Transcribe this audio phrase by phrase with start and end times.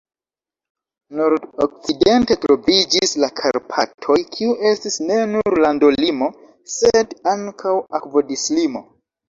[1.19, 6.33] Nord-okcidente troviĝis la Karpatoj, kiu estis ne nur landolimo,
[6.81, 8.87] sed ankaŭ akvodislimo.